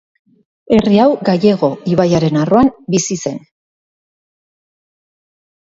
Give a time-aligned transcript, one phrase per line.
[0.77, 3.39] Herri hau Gallego ibaiaren arroan bizi zen.